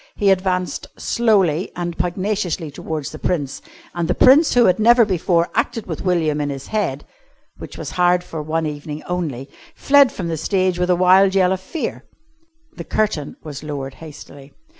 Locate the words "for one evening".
8.23-9.03